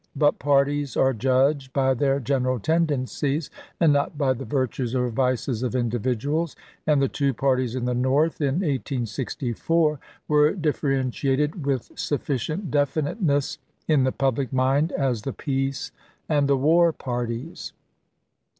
[0.15, 5.61] But parties are judged by their general tendencies and not by the virtues or vices
[5.61, 6.55] of individuals;
[6.87, 14.03] and the two parties in the North in 1864 were differentiated with sufficient definiteness in
[14.03, 15.91] the public mind as the peace
[16.27, 17.71] and the war parties.